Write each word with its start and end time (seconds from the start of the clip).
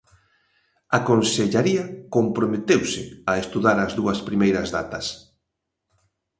A 0.97 0.99
consellaría 1.09 1.83
"comprometeuse" 2.15 3.03
a 3.31 3.33
estudar 3.43 3.77
as 3.85 3.91
dúas 3.99 4.19
primeiras 4.29 4.67
datas. 4.77 5.05